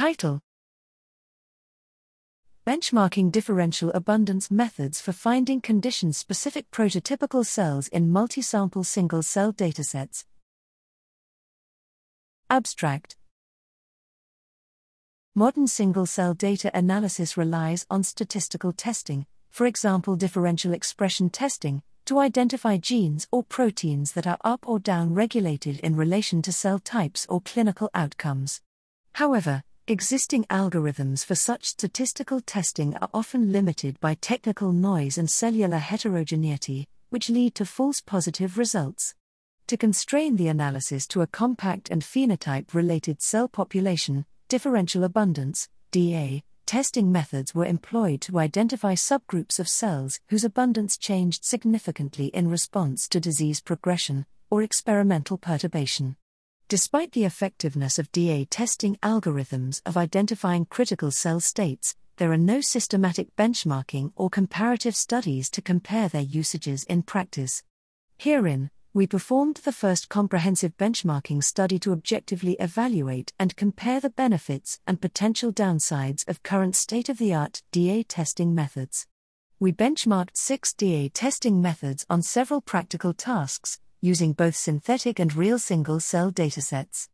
Title 0.00 0.40
Benchmarking 2.66 3.30
differential 3.30 3.90
abundance 3.90 4.50
methods 4.50 4.98
for 4.98 5.12
finding 5.12 5.60
condition 5.60 6.14
specific 6.14 6.70
prototypical 6.70 7.44
cells 7.44 7.86
in 7.88 8.10
multi-sample 8.10 8.82
single 8.82 9.22
cell 9.22 9.52
datasets. 9.52 10.24
Abstract 12.48 13.16
Modern 15.34 15.66
single 15.66 16.06
cell 16.06 16.32
data 16.32 16.70
analysis 16.72 17.36
relies 17.36 17.84
on 17.90 18.02
statistical 18.02 18.72
testing, 18.72 19.26
for 19.50 19.66
example, 19.66 20.16
differential 20.16 20.72
expression 20.72 21.28
testing, 21.28 21.82
to 22.06 22.20
identify 22.20 22.78
genes 22.78 23.28
or 23.30 23.42
proteins 23.42 24.12
that 24.12 24.26
are 24.26 24.38
up 24.44 24.66
or 24.66 24.78
down 24.78 25.12
regulated 25.12 25.78
in 25.80 25.94
relation 25.94 26.40
to 26.40 26.52
cell 26.52 26.78
types 26.78 27.26
or 27.28 27.42
clinical 27.42 27.90
outcomes. 27.92 28.62
However, 29.12 29.62
existing 29.90 30.44
algorithms 30.44 31.24
for 31.24 31.34
such 31.34 31.64
statistical 31.64 32.40
testing 32.40 32.96
are 32.98 33.10
often 33.12 33.50
limited 33.50 33.98
by 33.98 34.14
technical 34.14 34.70
noise 34.70 35.18
and 35.18 35.28
cellular 35.28 35.78
heterogeneity, 35.78 36.86
which 37.08 37.28
lead 37.28 37.56
to 37.56 37.64
false 37.64 38.00
positive 38.00 38.56
results. 38.56 39.16
To 39.66 39.76
constrain 39.76 40.36
the 40.36 40.46
analysis 40.46 41.08
to 41.08 41.22
a 41.22 41.26
compact 41.26 41.90
and 41.90 42.02
phenotype 42.02 42.72
related 42.72 43.20
cell 43.20 43.48
population, 43.48 44.26
differential 44.48 45.02
abundance 45.02 45.68
DA, 45.90 46.44
testing 46.66 47.10
methods 47.10 47.52
were 47.52 47.66
employed 47.66 48.20
to 48.20 48.38
identify 48.38 48.94
subgroups 48.94 49.58
of 49.58 49.68
cells 49.68 50.20
whose 50.28 50.44
abundance 50.44 50.96
changed 50.96 51.44
significantly 51.44 52.26
in 52.26 52.48
response 52.48 53.08
to 53.08 53.18
disease 53.18 53.60
progression 53.60 54.24
or 54.50 54.62
experimental 54.62 55.36
perturbation. 55.36 56.14
Despite 56.70 57.10
the 57.10 57.24
effectiveness 57.24 57.98
of 57.98 58.12
DA 58.12 58.44
testing 58.44 58.94
algorithms 59.02 59.82
of 59.84 59.96
identifying 59.96 60.66
critical 60.66 61.10
cell 61.10 61.40
states, 61.40 61.96
there 62.18 62.30
are 62.30 62.36
no 62.36 62.60
systematic 62.60 63.34
benchmarking 63.34 64.12
or 64.14 64.30
comparative 64.30 64.94
studies 64.94 65.50
to 65.50 65.62
compare 65.62 66.08
their 66.08 66.22
usages 66.22 66.84
in 66.84 67.02
practice. 67.02 67.64
Herein, 68.18 68.70
we 68.94 69.08
performed 69.08 69.56
the 69.64 69.72
first 69.72 70.08
comprehensive 70.08 70.76
benchmarking 70.76 71.42
study 71.42 71.80
to 71.80 71.90
objectively 71.90 72.52
evaluate 72.60 73.32
and 73.36 73.56
compare 73.56 73.98
the 73.98 74.10
benefits 74.10 74.78
and 74.86 75.00
potential 75.00 75.52
downsides 75.52 76.22
of 76.28 76.44
current 76.44 76.76
state 76.76 77.08
of 77.08 77.18
the 77.18 77.34
art 77.34 77.62
DA 77.72 78.04
testing 78.04 78.54
methods. 78.54 79.08
We 79.58 79.72
benchmarked 79.72 80.36
six 80.36 80.72
DA 80.72 81.08
testing 81.08 81.60
methods 81.60 82.06
on 82.08 82.22
several 82.22 82.60
practical 82.60 83.12
tasks, 83.12 83.80
using 84.00 84.32
both 84.32 84.56
synthetic 84.56 85.18
and 85.18 85.34
real 85.34 85.58
single 85.58 86.00
cell 86.00 86.32
datasets. 86.32 87.08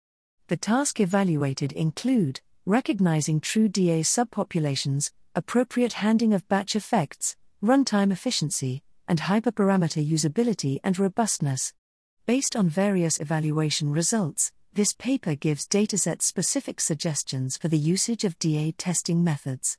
The 0.49 0.57
task 0.57 1.01
evaluated 1.01 1.73
include 1.73 2.41
recognizing 2.65 3.41
true 3.41 3.69
DA 3.69 4.03
subpopulations, 4.03 5.11
appropriate 5.35 5.95
handling 5.95 6.33
of 6.33 6.49
batch 6.49 6.77
effects, 6.77 7.37
runtime 7.63 8.13
efficiency, 8.13 8.83
and 9.09 9.21
hyperparameter 9.21 10.07
usability 10.09 10.79
and 10.83 10.99
robustness. 10.99 11.73
Based 12.27 12.57
on 12.57 12.69
various 12.69 13.21
evaluation 13.21 13.91
results, 13.91 14.53
this 14.73 14.93
paper 14.93 15.35
gives 15.35 15.67
dataset 15.67 16.23
specific 16.23 16.81
suggestions 16.81 17.57
for 17.57 17.69
the 17.69 17.79
usage 17.79 18.25
of 18.25 18.39
DA 18.39 18.73
testing 18.73 19.25
methods. 19.25 19.79